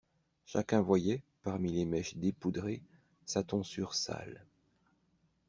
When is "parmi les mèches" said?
1.43-2.17